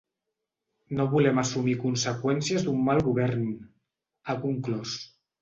No 0.99 1.03
volem 1.11 1.41
assumir 1.41 1.75
conseqüències 1.83 2.65
d’un 2.69 2.81
mal 2.89 3.03
govern, 3.09 3.45
ha 4.33 4.39
conclòs. 4.49 4.99